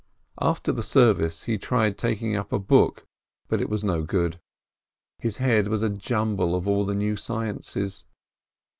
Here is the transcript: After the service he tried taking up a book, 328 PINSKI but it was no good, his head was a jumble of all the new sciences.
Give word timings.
After 0.41 0.71
the 0.71 0.81
service 0.81 1.43
he 1.43 1.59
tried 1.59 1.95
taking 1.95 2.35
up 2.35 2.51
a 2.51 2.57
book, 2.57 3.05
328 3.49 3.49
PINSKI 3.49 3.49
but 3.49 3.61
it 3.61 3.69
was 3.69 3.83
no 3.83 4.01
good, 4.03 4.39
his 5.19 5.37
head 5.37 5.67
was 5.67 5.83
a 5.83 5.91
jumble 5.91 6.55
of 6.55 6.67
all 6.67 6.87
the 6.87 6.95
new 6.95 7.15
sciences. 7.15 8.03